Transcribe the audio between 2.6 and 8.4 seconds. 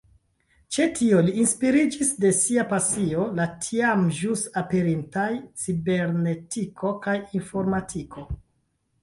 pasio, la tiam ĵus aperintaj cibernetiko kaj informatiko.